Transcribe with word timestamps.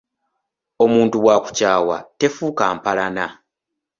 Omuntu 0.83 1.15
bw'akukyawa 1.23 1.97
tefuuka 2.19 2.63
mpalana. 2.75 3.25